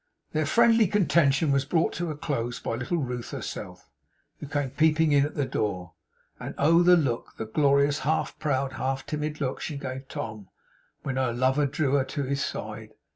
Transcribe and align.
Their 0.31 0.47
friendly 0.47 0.87
contention 0.87 1.51
was 1.51 1.63
brought 1.63 1.93
to 1.93 2.09
a 2.09 2.17
close 2.17 2.59
by 2.59 2.73
little 2.73 2.97
Ruth 2.97 3.29
herself, 3.29 3.87
who 4.39 4.47
came 4.47 4.71
peeping 4.71 5.11
in 5.11 5.23
at 5.27 5.35
the 5.35 5.45
door. 5.45 5.93
And 6.39 6.55
oh, 6.57 6.81
the 6.81 6.97
look, 6.97 7.37
the 7.37 7.45
glorious, 7.45 7.99
half 7.99 8.39
proud, 8.39 8.71
half 8.73 9.05
timid 9.05 9.39
look 9.39 9.61
she 9.61 9.77
gave 9.77 10.07
Tom, 10.07 10.49
when 11.03 11.17
her 11.17 11.31
lover 11.33 11.67
drew 11.67 11.91
her 11.97 12.05
to 12.05 12.23
his 12.23 12.43
side! 12.43 12.95